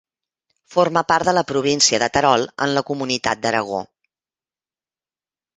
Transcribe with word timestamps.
Forma 0.75 1.03
part 1.11 1.29
de 1.29 1.35
la 1.37 1.43
Província 1.51 2.01
de 2.03 2.09
Terol 2.17 2.47
en 2.67 2.73
la 2.79 2.85
comunitat 2.89 3.45
d'Aragó. 3.45 3.85